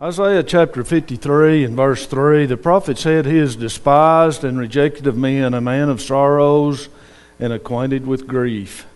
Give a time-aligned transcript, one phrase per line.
[0.00, 5.16] Isaiah chapter 53 and verse 3 the prophet said, He is despised and rejected of
[5.16, 6.88] men, a man of sorrows
[7.38, 8.86] and acquainted with grief.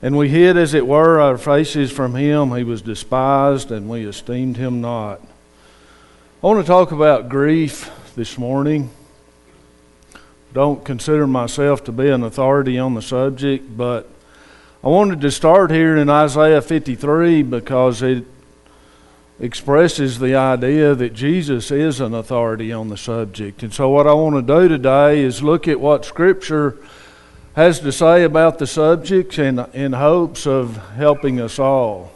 [0.00, 2.54] And we hid, as it were, our faces from him.
[2.56, 5.20] He was despised, and we esteemed him not.
[6.42, 8.90] I want to talk about grief this morning.
[10.54, 14.08] Don't consider myself to be an authority on the subject, but
[14.82, 18.24] I wanted to start here in Isaiah 53 because it
[19.40, 23.62] expresses the idea that Jesus is an authority on the subject.
[23.62, 26.76] And so, what I want to do today is look at what Scripture
[27.56, 32.12] has to say about the subject in, in hopes of helping us all.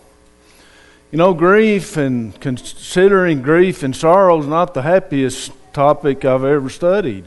[1.11, 6.69] You know, grief and considering grief and sorrow is not the happiest topic I've ever
[6.69, 7.25] studied.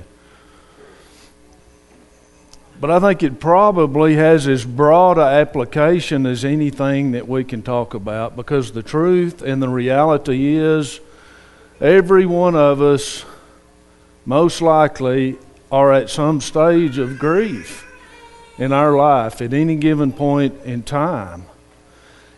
[2.80, 7.63] But I think it probably has as broad an application as anything that we can
[7.63, 10.99] talk about because the truth and the reality is
[11.82, 13.26] every one of us
[14.26, 15.37] most likely
[15.71, 17.87] are at some stage of grief
[18.60, 21.46] in our life at any given point in time.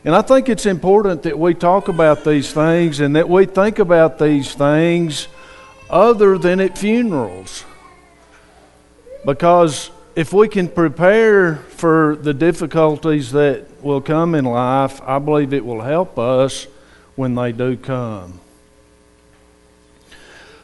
[0.05, 3.77] And I think it's important that we talk about these things and that we think
[3.77, 5.27] about these things
[5.89, 7.65] other than at funerals.
[9.25, 15.53] Because if we can prepare for the difficulties that will come in life, I believe
[15.53, 16.67] it will help us
[17.15, 18.41] when they do come.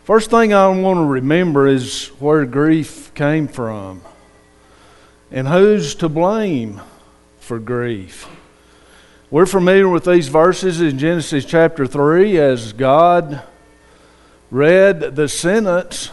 [0.03, 4.01] First thing I want to remember is where grief came from
[5.31, 6.81] and who's to blame
[7.39, 8.27] for grief.
[9.31, 13.41] We're familiar with these verses in Genesis chapter 3 as God
[14.51, 16.11] read the sentence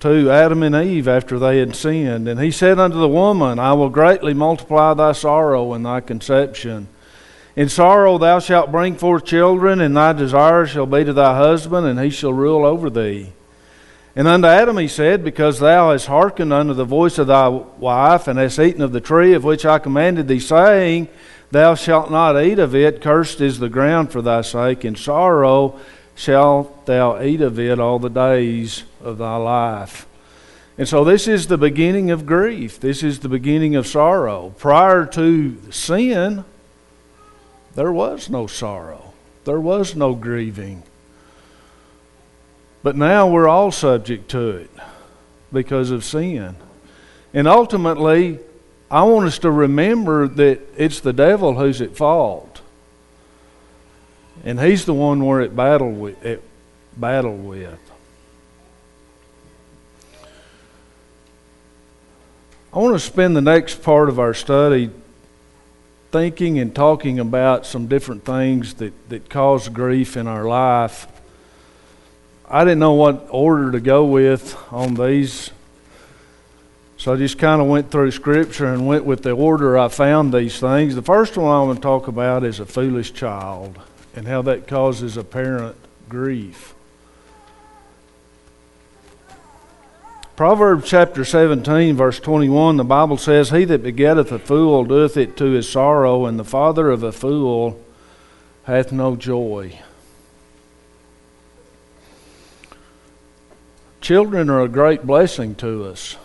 [0.00, 2.28] to Adam and Eve after they had sinned.
[2.28, 6.88] And he said unto the woman, I will greatly multiply thy sorrow and thy conception.
[7.56, 11.86] In sorrow thou shalt bring forth children, and thy desire shall be to thy husband,
[11.86, 13.32] and he shall rule over thee.
[14.14, 18.28] And unto Adam he said, Because thou hast hearkened unto the voice of thy wife,
[18.28, 21.08] and hast eaten of the tree of which I commanded thee, saying,
[21.50, 25.80] Thou shalt not eat of it, cursed is the ground for thy sake, in sorrow
[26.14, 30.06] shalt thou eat of it all the days of thy life.
[30.76, 32.78] And so, this is the beginning of grief.
[32.78, 34.54] This is the beginning of sorrow.
[34.58, 36.44] Prior to sin,
[37.74, 39.12] there was no sorrow,
[39.44, 40.84] there was no grieving.
[42.82, 44.70] But now we're all subject to it
[45.52, 46.54] because of sin.
[47.34, 48.38] And ultimately,
[48.90, 52.60] I want us to remember that it's the devil who's at fault.
[54.44, 56.24] And he's the one we're at battle with.
[56.24, 56.40] At
[56.96, 57.78] battle with.
[62.70, 64.90] I want to spend the next part of our study
[66.10, 71.06] thinking and talking about some different things that, that cause grief in our life.
[72.46, 75.50] I didn't know what order to go with on these,
[76.98, 80.34] so I just kind of went through Scripture and went with the order I found
[80.34, 80.94] these things.
[80.94, 83.78] The first one I want to talk about is a foolish child
[84.14, 85.76] and how that causes a parent
[86.10, 86.74] grief.
[90.38, 95.36] Proverbs chapter 17, verse 21, the Bible says, He that begetteth a fool doeth it
[95.38, 97.84] to his sorrow, and the father of a fool
[98.62, 99.80] hath no joy.
[104.00, 106.16] Children are a great blessing to us.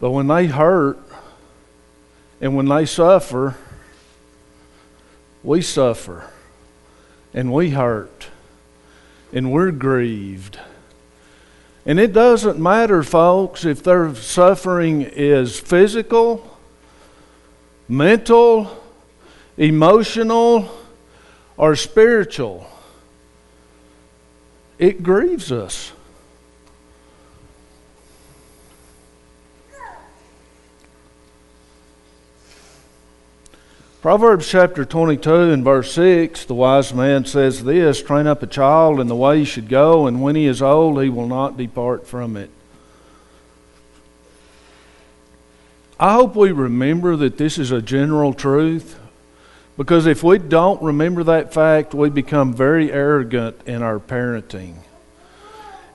[0.00, 0.98] But when they hurt
[2.42, 3.56] and when they suffer,
[5.42, 6.28] we suffer
[7.32, 8.28] and we hurt
[9.32, 10.58] and we're grieved.
[11.86, 16.58] And it doesn't matter, folks, if their suffering is physical,
[17.88, 18.82] mental,
[19.56, 20.70] emotional,
[21.56, 22.66] or spiritual.
[24.78, 25.92] It grieves us.
[34.04, 39.00] Proverbs chapter 22 and verse 6, the wise man says this Train up a child
[39.00, 42.06] in the way he should go, and when he is old, he will not depart
[42.06, 42.50] from it.
[45.98, 49.00] I hope we remember that this is a general truth,
[49.78, 54.74] because if we don't remember that fact, we become very arrogant in our parenting.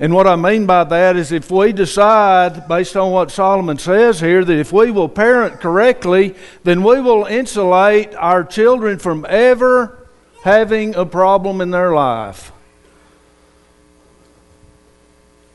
[0.01, 4.21] And what I mean by that is if we decide, based on what Solomon says
[4.21, 10.07] here, that if we will parent correctly, then we will insulate our children from ever
[10.43, 12.53] having a problem in their life.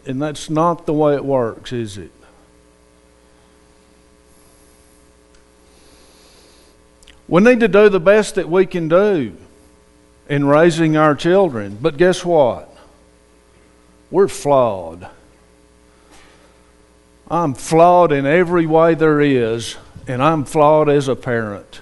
[0.04, 2.10] And that's not the way it works, is it?
[7.26, 9.34] We need to do the best that we can do.
[10.28, 11.78] in raising our children.
[11.80, 12.73] But guess what?
[14.14, 15.08] We're flawed.
[17.28, 19.76] I'm flawed in every way there is,
[20.06, 21.80] and I'm flawed as a parent.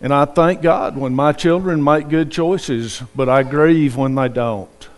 [0.00, 4.28] And I thank God when my children make good choices, but I grieve when they
[4.28, 4.88] don't.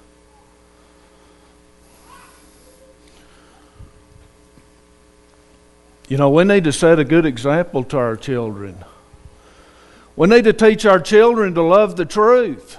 [6.08, 8.82] You know, we need to set a good example to our children.
[10.16, 12.78] We need to teach our children to love the truth.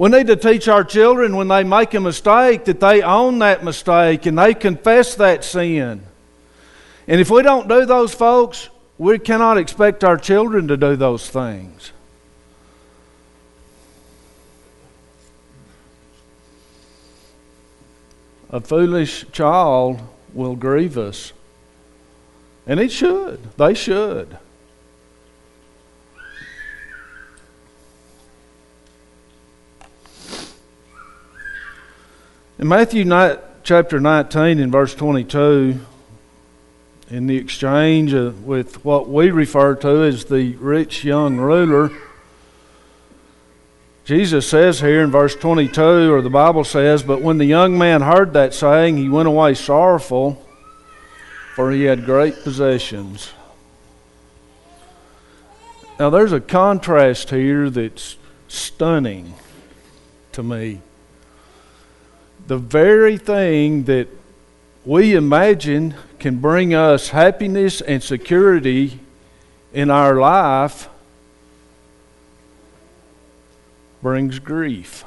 [0.00, 3.62] We need to teach our children when they make a mistake that they own that
[3.62, 6.00] mistake and they confess that sin.
[7.06, 11.28] And if we don't do those, folks, we cannot expect our children to do those
[11.28, 11.92] things.
[18.48, 20.00] A foolish child
[20.32, 21.34] will grieve us.
[22.66, 23.54] And it should.
[23.58, 24.38] They should.
[32.60, 33.06] In Matthew
[33.62, 35.80] chapter 19, in verse 22,
[37.08, 41.90] in the exchange with what we refer to as the rich young ruler,
[44.04, 48.02] Jesus says here in verse 22, or the Bible says, But when the young man
[48.02, 50.46] heard that saying, he went away sorrowful
[51.56, 53.30] for he had great possessions.
[55.98, 58.18] Now, there's a contrast here that's
[58.48, 59.32] stunning
[60.32, 60.82] to me.
[62.50, 64.08] The very thing that
[64.84, 68.98] we imagine can bring us happiness and security
[69.72, 70.88] in our life
[74.02, 75.04] brings grief.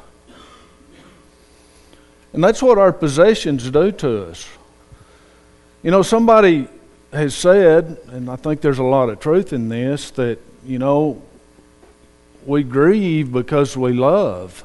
[2.31, 4.47] And that's what our possessions do to us.
[5.81, 6.69] You know, somebody
[7.11, 11.21] has said, and I think there's a lot of truth in this, that, you know,
[12.45, 14.63] we grieve because we love.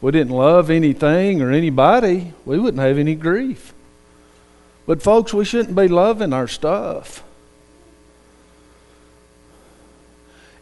[0.00, 3.74] We didn't love anything or anybody, we wouldn't have any grief.
[4.86, 7.22] But, folks, we shouldn't be loving our stuff.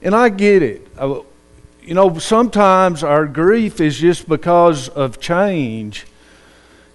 [0.03, 0.87] And I get it.
[0.99, 6.06] You know, sometimes our grief is just because of change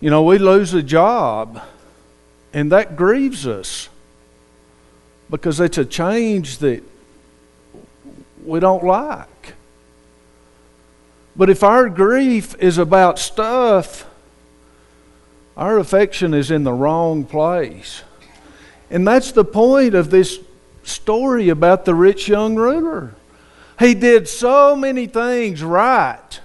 [0.02, 1.62] you know, we lose a job,
[2.54, 3.88] and that grieves us
[5.30, 6.84] because it's a change that
[8.44, 9.54] we don't like.
[11.36, 14.06] But if our grief is about stuff,
[15.56, 18.04] our affection is in the wrong place.
[18.90, 20.40] And that's the point of this
[20.84, 23.14] story about the rich young ruler.
[23.80, 26.40] He did so many things right,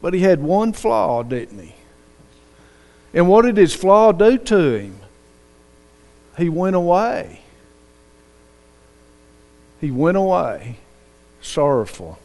[0.00, 1.74] but he had one flaw, didn't he?
[3.12, 4.98] And what did his flaw do to him?
[6.36, 7.40] He went away.
[9.80, 10.78] He went away
[11.44, 12.18] sorrowful.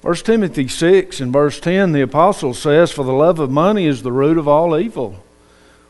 [0.00, 4.02] First Timothy 6 and verse 10, the apostle says, For the love of money is
[4.02, 5.24] the root of all evil,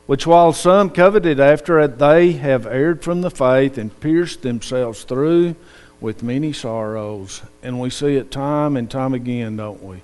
[0.06, 5.05] which while some coveted after it, they have erred from the faith and pierced themselves
[5.05, 5.56] through
[6.00, 7.43] with many sorrows.
[7.62, 10.00] And we see it time and time again, don't we?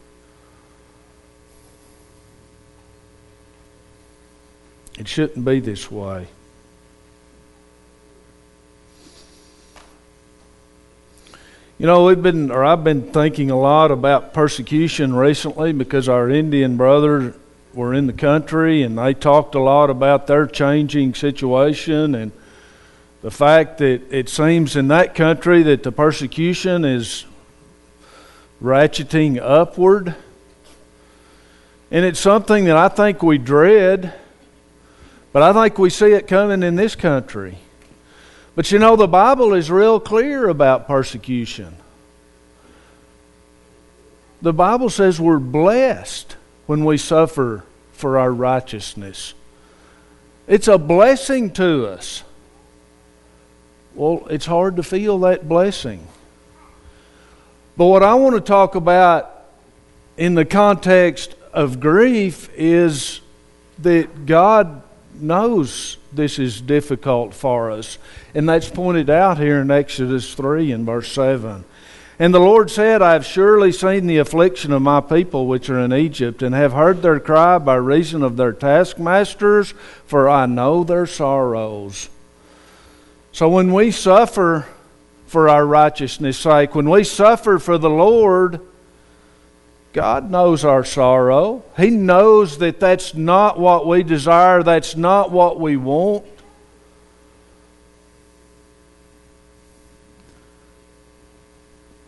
[4.99, 6.29] It shouldn't be this way.
[11.85, 16.31] You know, we've been, or I've been thinking a lot about persecution recently because our
[16.31, 17.35] Indian brothers
[17.75, 22.33] were in the country and they talked a lot about their changing situation and
[23.21, 27.27] the fact that it seems in that country that the persecution is
[28.63, 30.15] ratcheting upward.
[31.91, 34.15] And it's something that I think we dread,
[35.35, 37.59] but I think we see it coming in this country.
[38.55, 41.77] But you know, the Bible is real clear about persecution.
[44.43, 49.35] The Bible says we're blessed when we suffer for our righteousness.
[50.47, 52.23] It's a blessing to us.
[53.95, 56.07] Well, it's hard to feel that blessing.
[57.77, 59.31] But what I want to talk about
[60.17, 63.21] in the context of grief is
[63.79, 64.83] that God
[65.15, 67.99] knows this is difficult for us.
[68.35, 71.65] And that's pointed out here in Exodus 3 and verse 7.
[72.19, 75.81] And the Lord said, I have surely seen the affliction of my people which are
[75.81, 79.75] in Egypt, and have heard their cry by reason of their taskmasters,
[80.07, 82.09] for I know their sorrows.
[83.33, 84.67] So when we suffer
[85.27, 88.61] for our righteousness' sake, when we suffer for the Lord,
[89.95, 91.63] God knows our sorrow.
[91.77, 96.25] He knows that that's not what we desire, that's not what we want.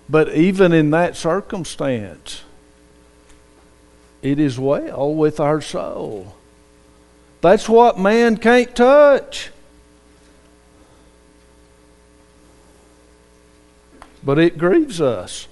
[0.08, 2.42] But even in that circumstance,
[4.20, 6.34] it is well with our soul.
[7.40, 9.50] That's what man can't touch.
[14.24, 15.46] But it grieves us.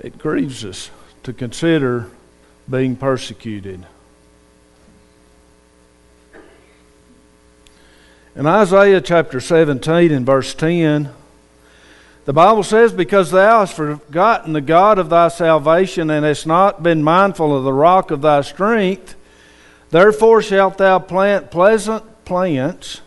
[0.00, 0.90] It grieves us
[1.24, 2.08] to consider
[2.70, 3.84] being persecuted.
[8.36, 11.10] In Isaiah chapter 17 and verse 10,
[12.24, 16.82] the Bible says, Because thou hast forgotten the God of thy salvation, and hast not
[16.82, 19.16] been mindful of the rock of thy strength,
[19.90, 23.00] therefore shalt thou plant pleasant plants,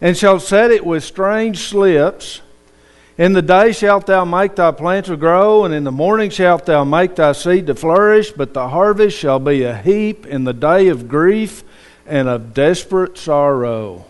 [0.00, 2.40] and shalt set it with strange slips.
[3.18, 6.66] In the day shalt thou make thy plant to grow, and in the morning shalt
[6.66, 10.52] thou make thy seed to flourish, but the harvest shall be a heap in the
[10.52, 11.64] day of grief
[12.04, 14.04] and of desperate sorrow.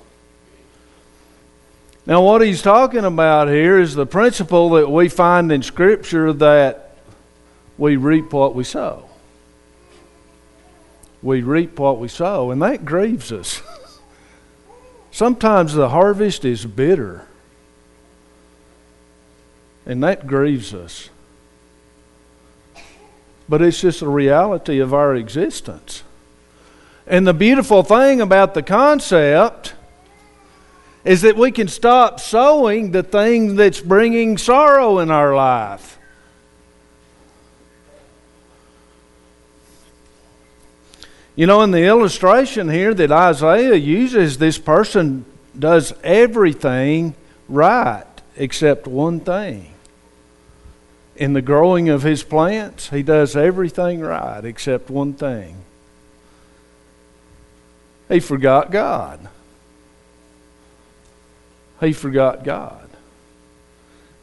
[2.04, 6.96] Now, what he's talking about here is the principle that we find in Scripture that
[7.78, 9.08] we reap what we sow.
[11.22, 13.62] We reap what we sow, and that grieves us.
[15.10, 17.26] Sometimes the harvest is bitter,
[19.86, 21.08] and that grieves us.
[23.48, 26.02] But it's just a reality of our existence.
[27.06, 29.74] And the beautiful thing about the concept
[31.04, 35.98] is that we can stop sowing the thing that's bringing sorrow in our life.
[41.36, 45.24] You know, in the illustration here that Isaiah uses, this person
[45.56, 47.14] does everything
[47.48, 48.04] right
[48.36, 49.75] except one thing.
[51.16, 55.56] In the growing of his plants, he does everything right except one thing.
[58.08, 59.28] He forgot God
[61.80, 62.88] he forgot God.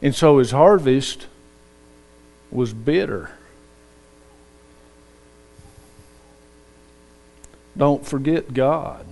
[0.02, 1.26] And so his harvest
[2.50, 3.30] was bitter.
[7.76, 9.06] Don't forget God.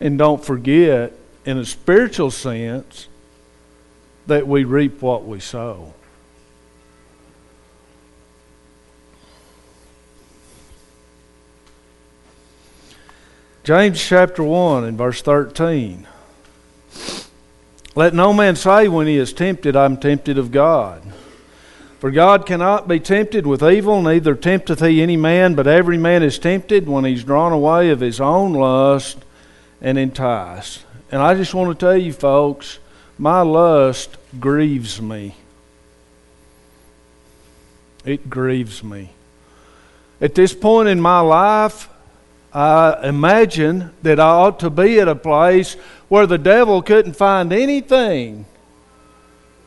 [0.00, 1.12] And don't forget,
[1.44, 3.08] in a spiritual sense,
[4.26, 5.94] that we reap what we sow.
[13.66, 16.06] James chapter 1 and verse 13.
[17.96, 21.02] Let no man say when he is tempted, I'm tempted of God.
[21.98, 26.22] For God cannot be tempted with evil, neither tempteth he any man, but every man
[26.22, 29.18] is tempted when he's drawn away of his own lust
[29.80, 30.84] and enticed.
[31.10, 32.78] And I just want to tell you, folks,
[33.18, 35.34] my lust grieves me.
[38.04, 39.10] It grieves me.
[40.20, 41.88] At this point in my life,
[42.56, 45.74] I imagine that I ought to be at a place
[46.08, 48.46] where the devil couldn't find anything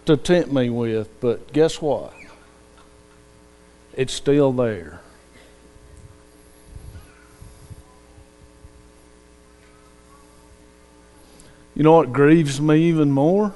[0.07, 1.07] to tempt me with.
[1.21, 2.11] But guess what?
[3.93, 5.01] It's still there.
[11.75, 13.53] You know what grieves me even more?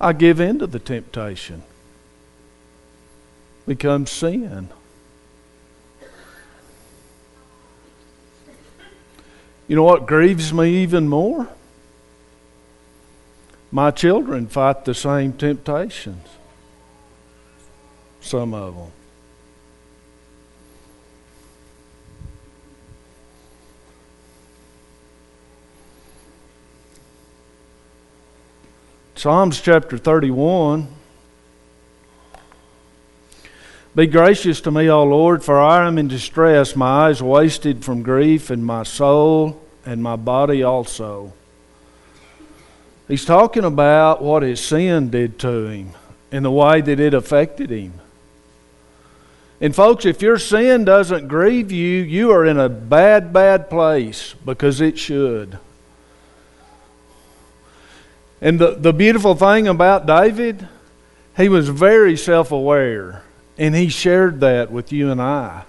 [0.00, 1.64] I give in to the temptation.
[3.66, 4.70] Becomes sin.
[9.68, 11.48] You know what grieves me even more?
[13.72, 16.28] My children fight the same temptations.
[18.20, 18.92] Some of them.
[29.16, 30.86] Psalms chapter 31
[33.96, 38.02] Be gracious to me, O Lord, for I am in distress, my eyes wasted from
[38.02, 41.32] grief, and my soul and my body also.
[43.08, 45.92] He's talking about what his sin did to him
[46.30, 47.94] and the way that it affected him.
[49.62, 54.34] And, folks, if your sin doesn't grieve you, you are in a bad, bad place
[54.44, 55.58] because it should.
[58.42, 60.68] And the, the beautiful thing about David,
[61.38, 63.22] he was very self aware.
[63.58, 65.64] And he shared that with you and I.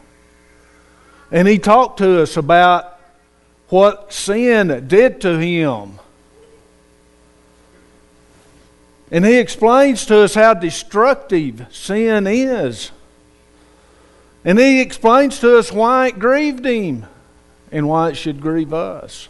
[1.32, 3.00] And he talked to us about
[3.70, 6.00] what sin did to him.
[9.12, 12.92] And he explains to us how destructive sin is.
[14.44, 17.06] And he explains to us why it grieved him
[17.72, 19.30] and why it should grieve us.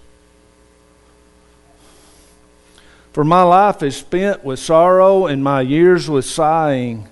[3.14, 7.08] For my life is spent with sorrow and my years with sighing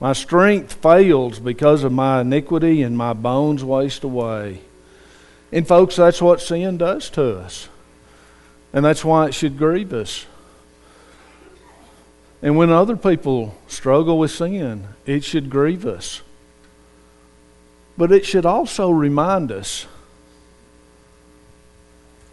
[0.00, 4.62] My strength fails because of my iniquity, and my bones waste away.
[5.52, 7.68] And, folks, that's what sin does to us.
[8.72, 10.24] And that's why it should grieve us.
[12.40, 16.22] And when other people struggle with sin, it should grieve us.
[17.98, 19.86] But it should also remind us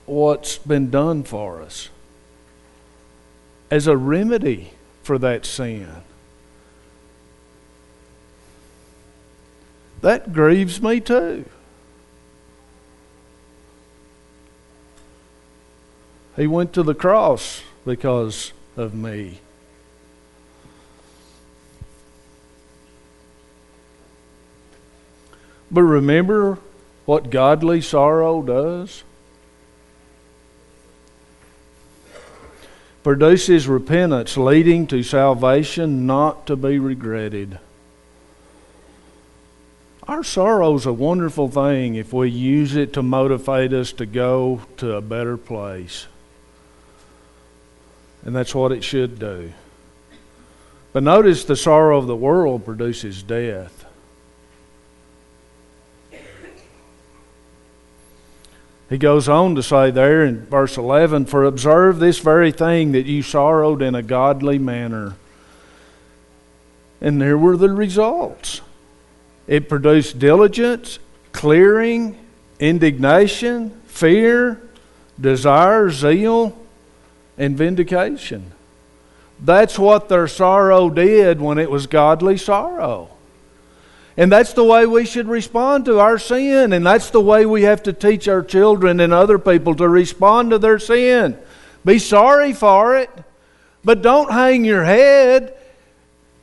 [0.06, 1.90] what's been done for us
[3.70, 4.72] as a remedy
[5.04, 5.90] for that sin.
[10.01, 11.46] That grieves me too.
[16.36, 19.39] He went to the cross because of me.
[25.72, 26.60] But remember
[27.06, 29.04] what godly sorrow does?
[33.04, 37.60] Produces repentance leading to salvation not to be regretted.
[40.08, 44.62] Our sorrow is a wonderful thing if we use it to motivate us to go
[44.78, 46.08] to a better place.
[48.24, 49.52] And that's what it should do.
[50.94, 53.86] But notice the sorrow of the world produces death.
[58.90, 63.06] He goes on to say there in verse 11 For observe this very thing that
[63.06, 65.16] you sorrowed in a godly manner.
[67.02, 68.62] And there were the results.
[69.48, 71.00] It produced diligence,
[71.32, 72.18] clearing,
[72.60, 74.62] indignation, fear,
[75.20, 76.58] desire, zeal,
[77.38, 78.51] and vindication.
[79.39, 83.10] That's what their sorrow did when it was godly sorrow.
[84.18, 86.74] And that's the way we should respond to our sin.
[86.74, 90.50] And that's the way we have to teach our children and other people to respond
[90.50, 91.38] to their sin.
[91.86, 93.12] Be sorry for it,
[93.84, 95.56] but don't hang your head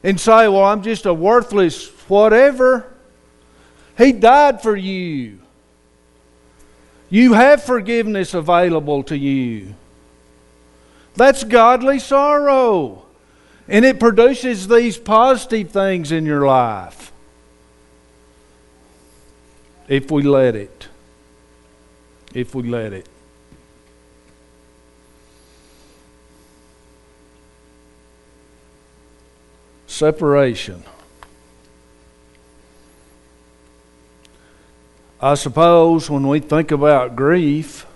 [0.04, 2.87] and say, Well, I'm just a worthless whatever.
[3.96, 5.38] He died for you.
[7.11, 9.74] You have forgiveness available to you.
[11.14, 13.04] That's godly sorrow.
[13.68, 17.12] And it produces these positive things in your life.
[19.87, 20.88] If we let it.
[22.35, 23.09] If we let it.
[29.87, 30.83] Separation.
[35.24, 37.87] I suppose when we think about grief,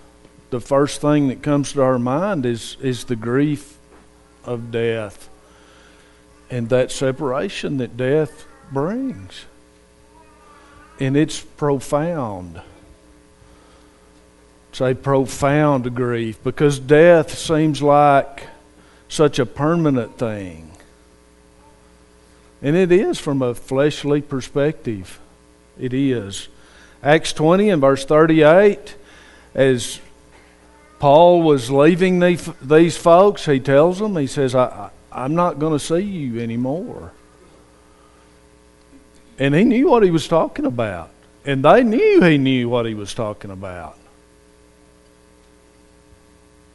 [0.49, 3.77] the first thing that comes to our mind is, is the grief
[4.45, 5.29] of death
[6.49, 9.45] and that separation that death brings.
[10.99, 12.63] And it's profound.
[14.71, 18.47] It's a profound grief because death seems like
[19.07, 20.71] such a permanent thing.
[22.63, 25.19] And it is from a fleshly perspective.
[25.79, 26.47] It is.
[27.01, 28.95] Acts 20 and verse 38,
[29.55, 29.99] as
[30.99, 35.79] Paul was leaving these folks, he tells them, he says, I, I'm not going to
[35.79, 37.13] see you anymore.
[39.37, 41.09] And he knew what he was talking about.
[41.45, 43.97] And they knew he knew what he was talking about.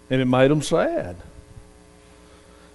[0.08, 1.16] And it made them sad.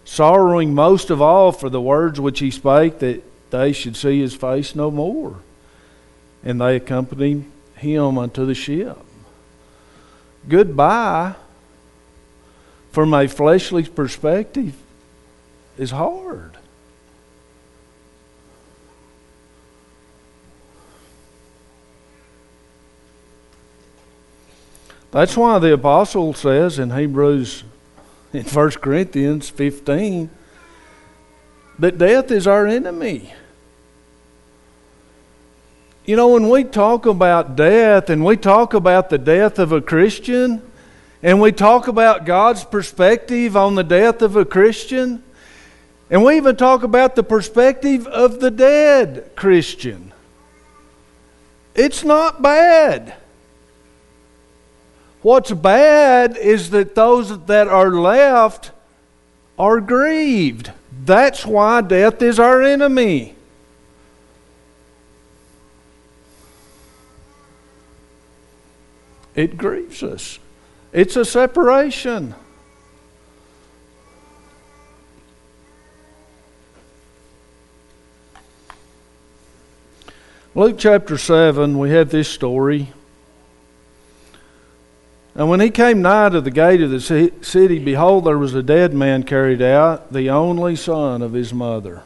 [0.05, 4.35] Sorrowing most of all for the words which he spake that they should see his
[4.35, 5.39] face no more.
[6.43, 8.97] And they accompanied him unto the ship
[10.47, 11.36] goodbye
[12.91, 14.75] from a fleshly perspective
[15.78, 16.58] is hard.
[25.12, 27.63] That's why the apostle says in Hebrews,
[28.32, 30.30] in 1 Corinthians 15,
[31.80, 33.34] that death is our enemy.
[36.10, 39.80] You know, when we talk about death and we talk about the death of a
[39.80, 40.60] Christian
[41.22, 45.22] and we talk about God's perspective on the death of a Christian,
[46.10, 50.12] and we even talk about the perspective of the dead Christian,
[51.76, 53.13] it's not bad.
[55.22, 58.72] What's bad is that those that are left
[59.60, 60.72] are grieved.
[61.06, 63.36] That's why death is our enemy.
[69.35, 70.39] it grieves us.
[70.91, 72.35] It's a separation.
[80.55, 82.91] Luke chapter 7, we have this story.
[85.35, 86.99] And when he came nigh to the gate of the
[87.41, 92.03] city, behold, there was a dead man carried out, the only son of his mother.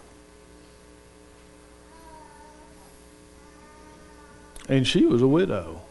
[4.67, 5.82] And she was a widow.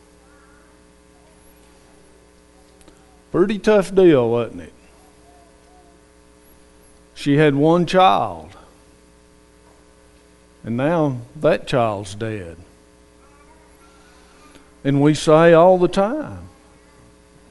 [3.32, 4.72] Pretty tough deal, wasn't it?
[7.14, 8.50] She had one child.
[10.64, 12.58] And now that child's dead.
[14.84, 16.48] And we say all the time,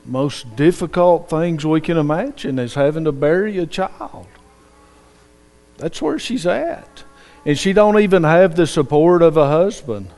[0.06, 4.28] most difficult things we can imagine is having to bury a child.
[5.78, 7.04] That's where she's at.
[7.44, 10.10] And she don't even have the support of a husband.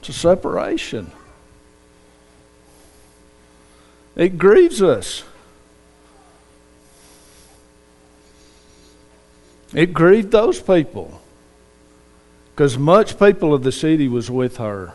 [0.00, 1.12] It's a separation.
[4.18, 5.22] It grieves us.
[9.72, 11.20] It grieved those people
[12.50, 14.92] because much people of the city was with her.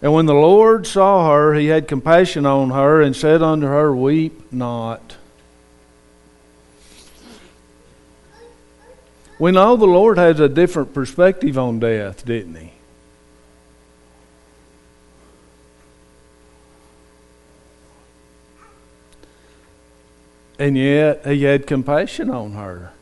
[0.00, 3.94] And when the Lord saw her, he had compassion on her and said unto her,
[3.94, 5.16] Weep not.
[9.40, 12.72] We know the Lord has a different perspective on death, didn't he?
[20.62, 22.92] And yet he had compassion on her.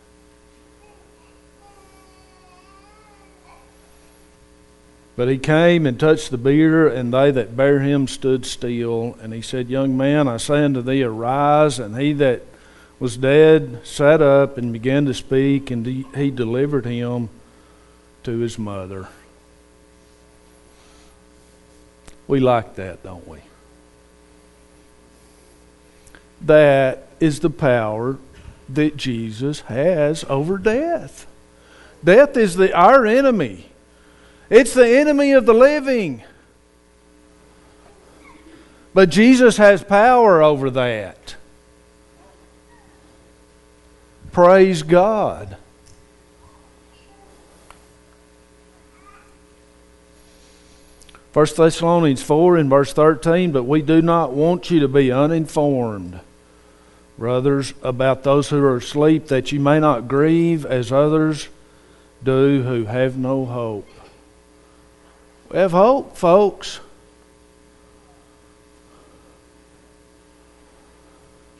[5.14, 9.18] But he came and touched the bier, and they that bare him stood still.
[9.20, 11.78] And he said, Young man, I say unto thee, arise.
[11.78, 12.40] And he that
[12.98, 17.28] was dead sat up and began to speak, and he delivered him
[18.22, 19.06] to his mother.
[22.26, 23.40] We like that, don't we?
[26.40, 28.18] That is the power
[28.68, 31.26] that Jesus has over death.
[32.02, 33.70] Death is the, our enemy.
[34.48, 36.22] It's the enemy of the living.
[38.94, 41.36] But Jesus has power over that.
[44.32, 45.56] Praise God.
[51.32, 56.18] First Thessalonians 4 in verse 13, but we do not want you to be uninformed
[57.20, 61.50] brothers, about those who are asleep, that you may not grieve as others
[62.24, 63.86] do who have no hope.
[65.50, 66.80] We have hope, folks.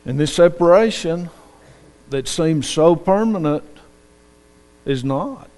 [0.06, 1.28] And this separation
[2.08, 3.64] that seems so permanent
[4.86, 5.50] is not.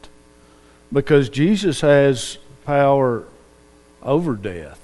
[0.92, 3.22] Because Jesus has power
[4.02, 4.81] over death.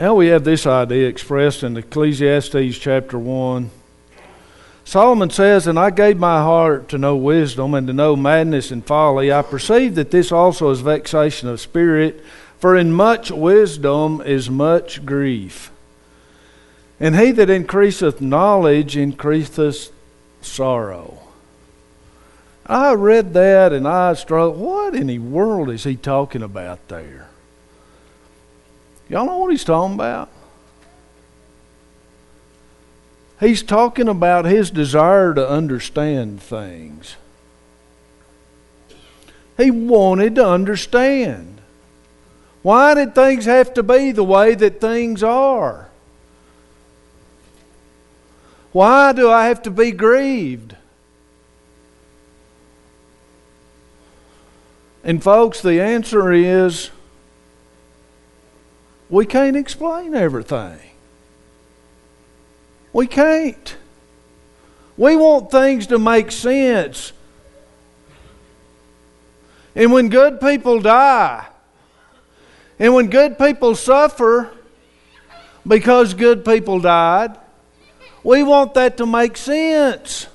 [0.00, 3.70] Now we have this idea expressed in Ecclesiastes chapter 1.
[4.84, 8.86] Solomon says, And I gave my heart to know wisdom and to know madness and
[8.86, 9.32] folly.
[9.32, 12.24] I perceive that this also is vexation of spirit,
[12.60, 15.72] for in much wisdom is much grief.
[17.00, 19.90] And he that increaseth knowledge increaseth
[20.40, 21.18] sorrow.
[22.66, 24.58] I read that and I struggled.
[24.58, 27.27] What in the world is he talking about there?
[29.08, 30.28] Y'all know what he's talking about?
[33.40, 37.16] He's talking about his desire to understand things.
[39.56, 41.60] He wanted to understand.
[42.62, 45.88] Why did things have to be the way that things are?
[48.72, 50.76] Why do I have to be grieved?
[55.02, 56.90] And, folks, the answer is
[59.10, 60.78] we can't explain everything.
[62.92, 63.76] We can't.
[64.96, 67.12] We want things to make sense.
[69.74, 71.46] And when good people die,
[72.78, 74.50] and when good people suffer
[75.66, 77.36] because good people died,
[78.24, 80.26] we want that to make sense.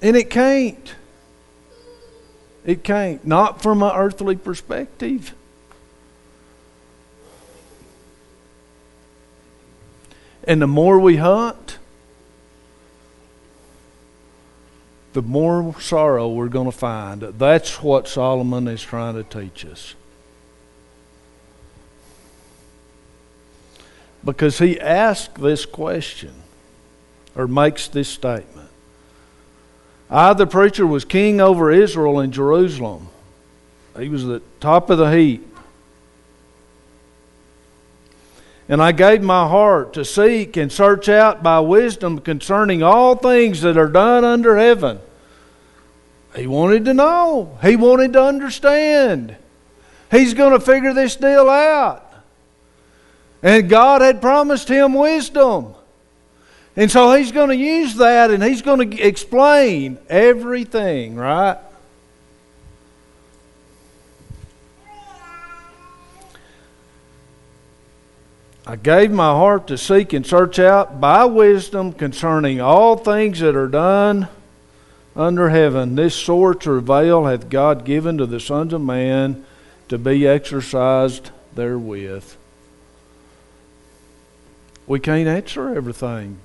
[0.00, 0.94] And it can't.
[2.64, 3.26] It can't.
[3.26, 5.34] Not from an earthly perspective.
[10.46, 11.78] And the more we hunt,
[15.14, 17.22] the more sorrow we're going to find.
[17.22, 19.94] That's what Solomon is trying to teach us.
[24.24, 26.32] Because he asked this question,
[27.36, 28.64] or makes this statement
[30.10, 33.08] I, the preacher, was king over Israel in Jerusalem.
[33.98, 35.53] He was the top of the heap.
[38.68, 43.60] And I gave my heart to seek and search out by wisdom concerning all things
[43.60, 45.00] that are done under heaven.
[46.34, 49.36] He wanted to know, he wanted to understand.
[50.10, 52.12] He's going to figure this deal out.
[53.42, 55.74] And God had promised him wisdom.
[56.76, 61.58] And so he's going to use that and he's going to explain everything, right?
[68.66, 73.54] I gave my heart to seek and search out by wisdom concerning all things that
[73.54, 74.28] are done
[75.14, 75.96] under heaven.
[75.96, 79.44] This sort of veil hath God given to the sons of man
[79.88, 82.24] to be exercised therewith.
[84.86, 86.38] We can't answer everything.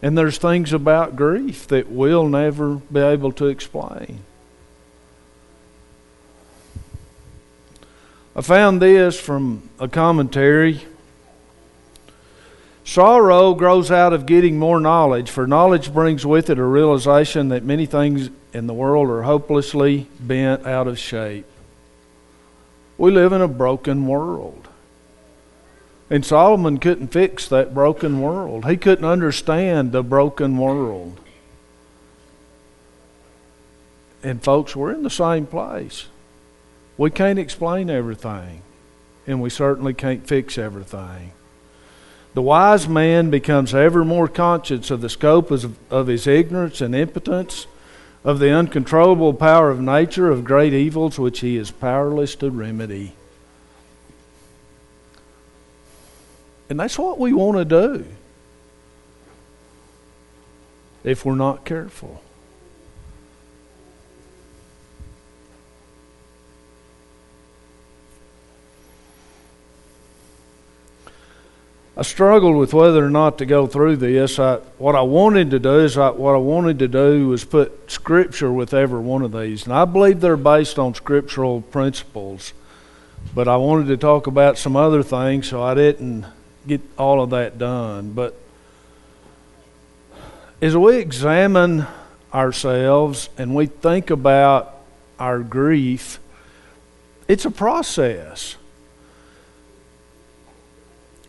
[0.00, 4.20] And there's things about grief that we'll never be able to explain.
[8.36, 10.84] I found this from a commentary.
[12.84, 17.64] Sorrow grows out of getting more knowledge, for knowledge brings with it a realization that
[17.64, 21.46] many things in the world are hopelessly bent out of shape.
[22.98, 24.68] We live in a broken world.
[26.10, 28.66] And Solomon couldn't fix that broken world.
[28.66, 31.18] He couldn't understand the broken world.
[34.22, 36.08] And folks, we're in the same place.
[36.98, 38.62] We can't explain everything,
[39.26, 41.32] and we certainly can't fix everything.
[42.34, 46.94] The wise man becomes ever more conscious of the scope of, of his ignorance and
[46.94, 47.66] impotence,
[48.24, 53.14] of the uncontrollable power of nature, of great evils which he is powerless to remedy.
[56.68, 58.06] And that's what we want to do
[61.04, 62.22] if we're not careful.
[71.98, 74.38] I struggled with whether or not to go through this.
[74.38, 77.90] I, what I wanted to do is I, what I wanted to do was put
[77.90, 82.52] scripture with every one of these, and I believe they're based on scriptural principles.
[83.34, 86.26] But I wanted to talk about some other things, so I didn't
[86.66, 88.12] get all of that done.
[88.12, 88.38] But
[90.60, 91.86] as we examine
[92.32, 94.74] ourselves and we think about
[95.18, 96.18] our grief,
[97.26, 98.56] it's a process.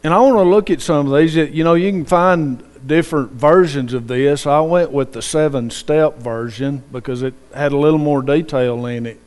[0.03, 1.36] And I want to look at some of these.
[1.36, 4.47] You know, you can find different versions of this.
[4.47, 9.05] I went with the seven step version because it had a little more detail in
[9.05, 9.19] it.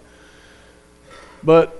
[1.42, 1.74] But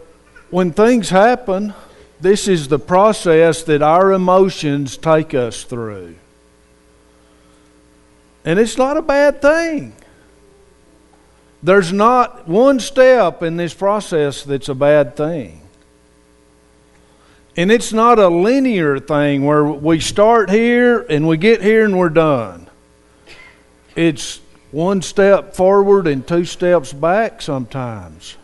[0.51, 1.75] when things happen,
[2.21, 6.17] this is the process that our emotions take us through.
[8.45, 9.95] And it's not a bad thing.
[11.63, 15.61] There's not one step in this process that's a bad thing.
[17.61, 21.99] And it's not a linear thing where we start here and we get here and
[21.99, 22.71] we're done.
[23.95, 28.39] It's one step forward and two steps back sometimes.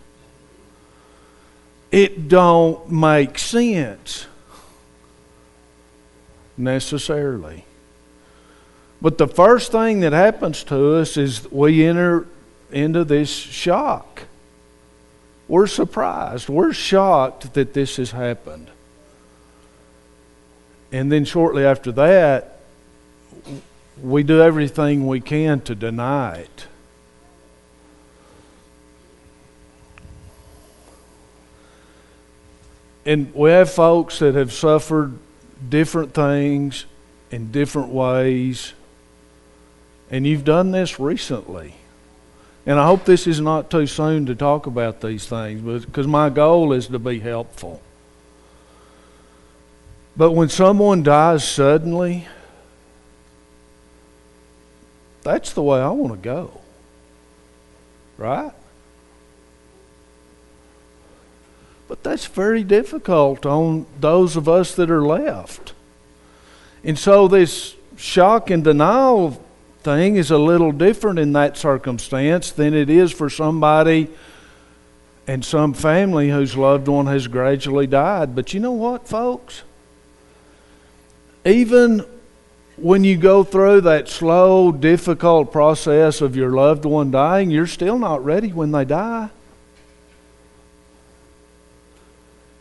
[1.91, 4.27] It don't make sense
[6.59, 7.65] necessarily.
[9.01, 12.27] But the first thing that happens to us is we enter
[12.71, 14.25] into this shock.
[15.49, 16.51] We're surprised.
[16.51, 18.73] We're shocked that this has happened.
[20.97, 22.59] And then shortly after that,
[24.03, 26.67] we do everything we can to deny it.
[33.05, 35.19] And we have folks that have suffered
[35.69, 36.87] different things
[37.31, 38.73] in different ways.
[40.11, 41.75] And you've done this recently.
[42.65, 46.31] And I hope this is not too soon to talk about these things, because my
[46.31, 47.83] goal is to be helpful.
[50.17, 52.27] But when someone dies suddenly,
[55.23, 56.61] that's the way I want to go.
[58.17, 58.53] Right?
[61.89, 65.75] But that's very difficult on those of us that are left.
[66.83, 69.43] And so this shock and denial
[69.83, 74.09] thing is a little different in that circumstance than it is for somebody
[75.27, 78.35] and some family whose loved one has gradually died.
[78.35, 79.63] But you know what, folks?
[81.47, 82.05] Even
[82.77, 87.99] when you go through that slow, difficult process of your loved one dying, you're still
[87.99, 89.31] not ready when they die.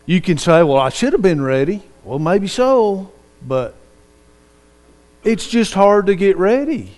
[0.06, 1.82] You can say, Well, I should have been ready.
[2.04, 3.76] Well, maybe so, but
[5.24, 6.96] it's just hard to get ready.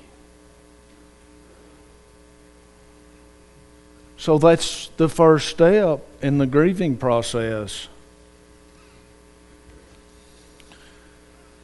[4.18, 7.88] So that's the first step in the grieving process.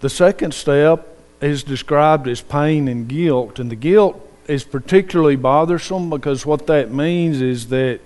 [0.04, 6.10] The second step is described as pain and guilt, and the guilt is particularly bothersome
[6.10, 8.02] because what that means is that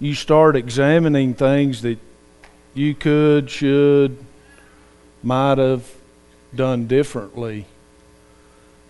[0.00, 1.98] you start examining things that
[2.72, 4.16] you could, should,
[5.22, 5.86] might have
[6.54, 7.66] done differently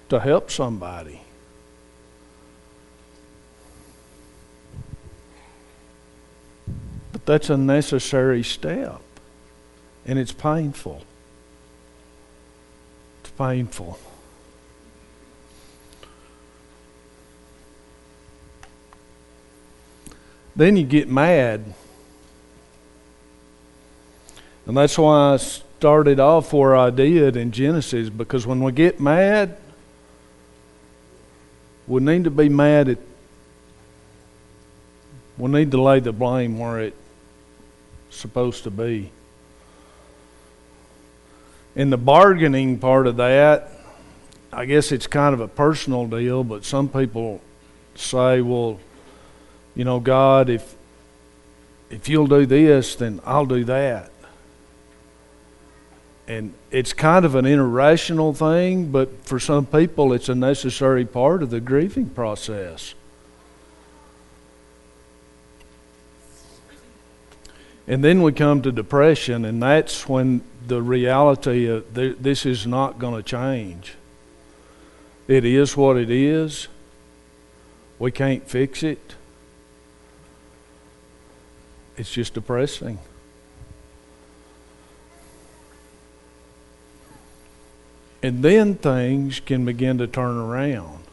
[0.08, 1.22] to help somebody.
[7.10, 9.00] But that's a necessary step,
[10.06, 11.02] and it's painful.
[13.36, 13.98] Painful.
[20.56, 21.74] Then you get mad.
[24.66, 29.00] And that's why I started off where I did in Genesis, because when we get
[29.00, 29.58] mad,
[31.86, 32.98] we need to be mad at,
[35.36, 36.96] we need to lay the blame where it's
[38.10, 39.10] supposed to be.
[41.76, 43.70] In the bargaining part of that,
[44.52, 47.40] I guess it's kind of a personal deal, but some people
[47.96, 48.78] say, well,
[49.74, 50.76] you know, God, if
[51.90, 54.10] if you'll do this, then I'll do that.
[56.26, 61.42] And it's kind of an irrational thing, but for some people, it's a necessary part
[61.42, 62.94] of the grieving process.
[67.86, 72.98] And then we come to depression, and that's when the reality of this is not
[72.98, 73.94] going to change.
[75.28, 76.68] It is what it is.
[77.98, 79.14] We can't fix it.
[81.96, 82.98] It's just depressing.
[88.22, 91.04] And then things can begin to turn around.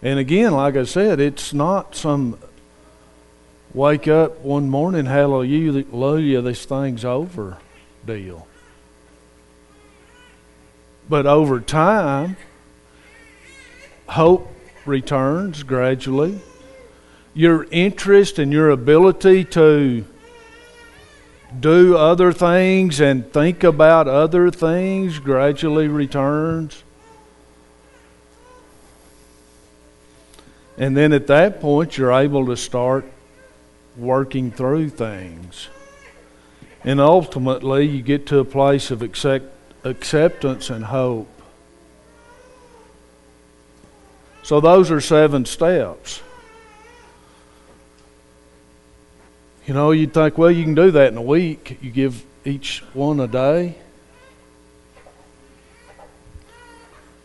[0.00, 2.38] And again, like I said, it's not some
[3.72, 7.58] wake up one morning, hallelujah, this thing's over
[8.06, 8.46] deal.
[11.08, 12.36] But over time,
[14.06, 14.50] hope
[14.86, 16.40] returns gradually
[17.34, 20.04] your interest and your ability to
[21.58, 26.82] do other things and think about other things gradually returns.
[30.78, 33.04] And then at that point, you're able to start
[33.96, 35.68] working through things.
[36.84, 39.46] And ultimately, you get to a place of accept,
[39.84, 41.28] acceptance and hope.
[44.42, 46.22] So, those are seven steps.
[49.66, 51.78] You know, you'd think, well, you can do that in a week.
[51.80, 53.76] You give each one a day.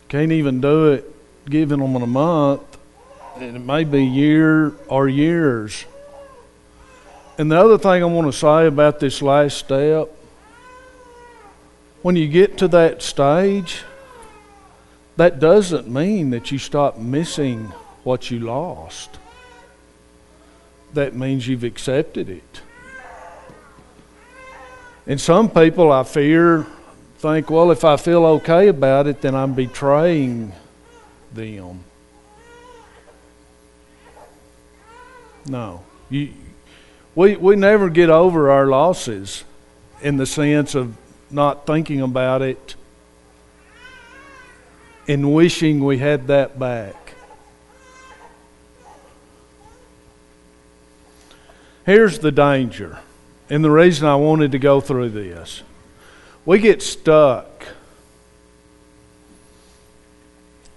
[0.08, 1.15] Can't even do it
[1.50, 2.78] giving them in a month.
[3.36, 5.86] And it may be year or years.
[7.39, 10.10] And the other thing I want to say about this last step
[12.04, 13.82] when you get to that stage,
[15.17, 17.65] that doesn't mean that you stop missing
[18.04, 19.17] what you lost
[20.93, 22.62] that means you've accepted it.
[25.08, 26.67] And some people, I fear,
[27.17, 30.52] think, well, if I feel okay about it, then I'm betraying
[31.34, 31.84] them.
[35.45, 35.84] No.
[36.10, 36.34] You,
[37.20, 39.44] we, we never get over our losses
[40.02, 40.96] in the sense of
[41.30, 42.76] not thinking about it
[45.06, 47.16] and wishing we had that back.
[51.86, 53.00] Here's the danger,
[53.50, 55.62] and the reason I wanted to go through this.
[56.46, 57.66] We get stuck.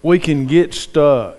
[0.03, 1.39] We can get stuck.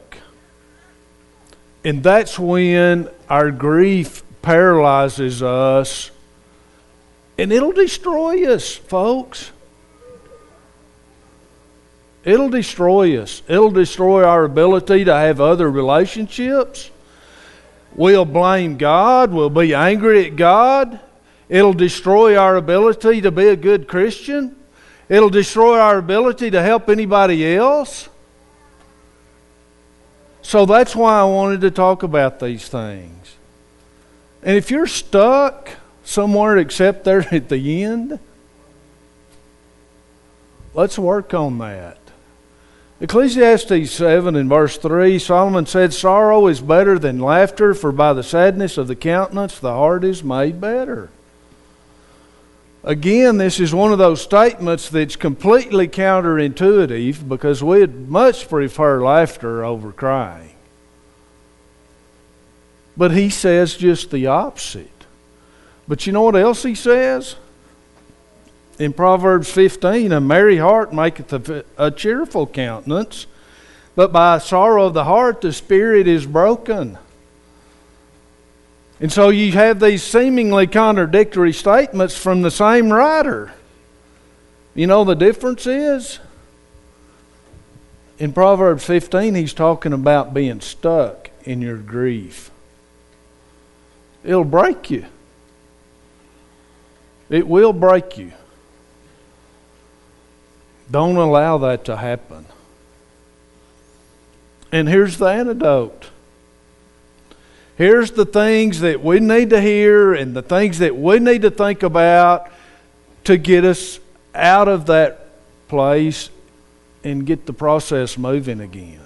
[1.84, 6.12] And that's when our grief paralyzes us,
[7.40, 9.52] and it'll destroy us, folks.
[12.24, 13.42] It'll destroy us.
[13.48, 16.92] It'll destroy our ability to have other relationships.
[17.96, 19.32] We'll blame God.
[19.32, 21.00] We'll be angry at God.
[21.50, 24.56] It'll destroy our ability to be a good Christian.
[25.10, 28.10] It'll destroy our ability to help anybody else.
[30.42, 33.23] So that's why I wanted to talk about these things.
[34.44, 35.70] And if you're stuck
[36.04, 38.20] somewhere except there at the end,
[40.74, 41.98] let's work on that.
[43.02, 48.24] Ecclesiastes 7 and verse 3 Solomon said, Sorrow is better than laughter, for by the
[48.24, 51.10] sadness of the countenance the heart is made better.
[52.84, 59.64] Again, this is one of those statements that's completely counterintuitive because we'd much prefer laughter
[59.64, 60.53] over crying.
[62.96, 64.90] But he says just the opposite.
[65.88, 67.36] But you know what else he says?
[68.80, 73.28] in Proverbs 15, a merry heart maketh a, a cheerful countenance,
[73.96, 76.98] but by sorrow of the heart the spirit is broken.
[79.00, 83.52] And so you have these seemingly contradictory statements from the same writer.
[84.74, 86.20] You know the difference is?
[88.18, 92.50] In Proverbs 15, he's talking about being stuck in your grief.
[94.24, 95.06] It'll break you.
[97.30, 98.32] It will break you.
[100.90, 102.46] Don't allow that to happen.
[104.72, 106.10] And here's the antidote.
[107.76, 111.52] Here's the things that we need to hear and the things that we need to
[111.52, 112.52] think about
[113.24, 114.00] to get us
[114.36, 115.28] out of that
[115.68, 116.30] place
[117.04, 119.00] and get the process moving again.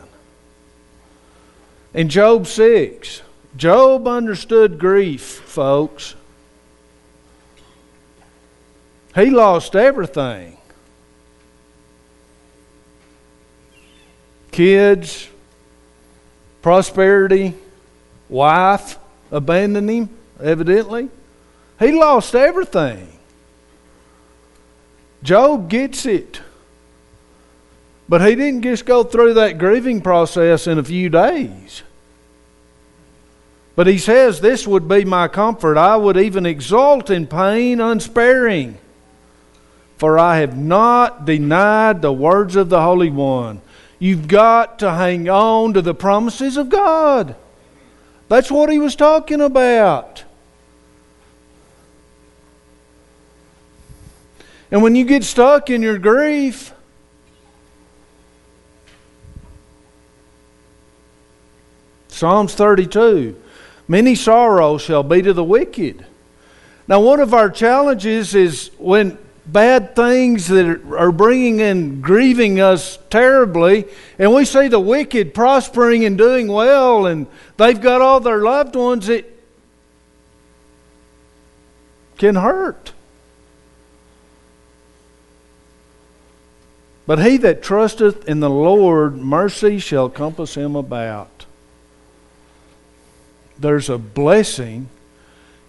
[1.94, 3.22] In Job 6,
[3.56, 6.16] Job understood grief, folks.
[9.16, 10.58] He lost everything
[14.58, 15.30] kids,
[16.64, 17.54] prosperity,
[18.28, 18.98] wife
[19.32, 20.10] abandoned him,
[20.42, 21.10] evidently.
[21.78, 23.08] He lost everything.
[25.22, 26.42] Job gets it.
[28.10, 31.84] But he didn't just go through that grieving process in a few days.
[33.78, 35.78] But he says, This would be my comfort.
[35.78, 38.80] I would even exult in pain unsparing.
[39.98, 43.62] For I have not denied the words of the Holy One.
[44.00, 47.36] You've got to hang on to the promises of God.
[48.30, 50.24] That's what he was talking about.
[54.72, 56.74] And when you get stuck in your grief,
[62.08, 63.44] Psalms 32
[63.88, 66.06] Many sorrows shall be to the wicked.
[66.88, 73.00] Now, one of our challenges is when bad things that are bringing and grieving us
[73.10, 73.86] terribly,
[74.20, 78.76] and we see the wicked prospering and doing well, and they've got all their loved
[78.76, 79.34] ones, it
[82.18, 82.92] can hurt.
[87.06, 91.47] But he that trusteth in the Lord, mercy shall compass him about.
[93.60, 94.90] There's a blessing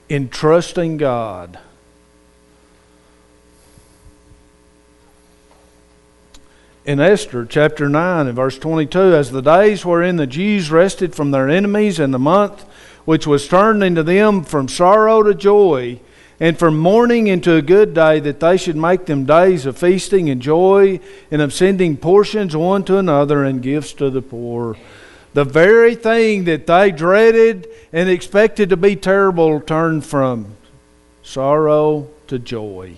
[0.08, 1.58] in trusting God.
[6.88, 11.32] in Esther chapter 9 and verse 22 as the days wherein the Jews rested from
[11.32, 12.64] their enemies and the month
[13.04, 16.00] which was turned into them from sorrow to joy
[16.40, 20.30] and from mourning into a good day that they should make them days of feasting
[20.30, 20.98] and joy
[21.30, 24.74] and of sending portions one to another and gifts to the poor
[25.34, 30.56] the very thing that they dreaded and expected to be terrible turned from
[31.22, 32.96] sorrow to joy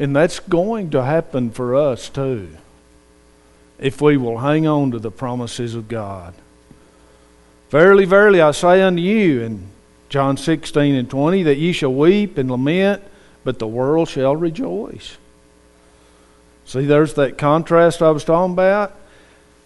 [0.00, 2.56] And that's going to happen for us too,
[3.78, 6.32] if we will hang on to the promises of God.
[7.68, 9.66] Verily, verily, I say unto you, in
[10.08, 13.02] John 16 and 20, that ye shall weep and lament,
[13.44, 15.18] but the world shall rejoice.
[16.70, 18.94] See, there's that contrast I was talking about.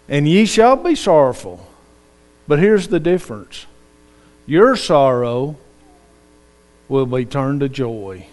[0.09, 1.63] And ye shall be sorrowful.
[2.47, 3.67] But here's the difference
[4.47, 5.55] your sorrow
[6.89, 8.25] will be turned to joy.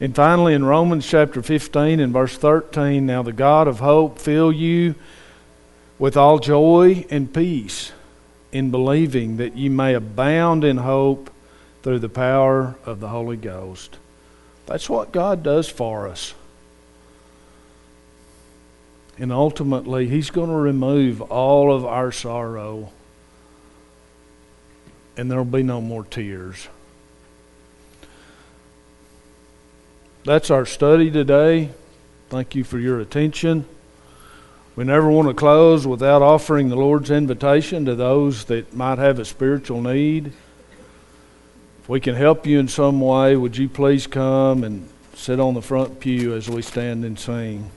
[0.00, 4.50] And finally, in Romans chapter 15 and verse 13, now the God of hope fill
[4.50, 4.96] you
[5.96, 7.92] with all joy and peace
[8.50, 11.30] in believing that you may abound in hope
[11.82, 13.98] through the power of the Holy Ghost.
[14.66, 16.34] That's what God does for us.
[19.18, 22.90] And ultimately, He's going to remove all of our sorrow,
[25.16, 26.68] and there will be no more tears.
[30.24, 31.70] That's our study today.
[32.28, 33.64] Thank you for your attention.
[34.76, 39.18] We never want to close without offering the Lord's invitation to those that might have
[39.18, 40.32] a spiritual need.
[41.90, 45.60] We can help you in some way, would you please come and sit on the
[45.60, 47.68] front pew as we stand and sing?